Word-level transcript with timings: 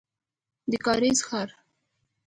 د 0.71 0.73
کارېز 0.85 1.19
ښار. 1.27 1.49